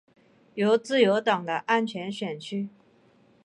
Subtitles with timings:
[0.57, 2.67] 是自由党的安全选区。